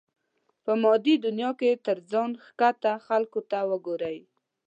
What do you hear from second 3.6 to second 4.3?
وګورئ.